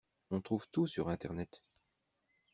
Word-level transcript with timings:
On 0.31 0.41
trouve 0.41 0.65
tout 0.71 0.87
sur 0.87 1.09
internet! 1.09 1.61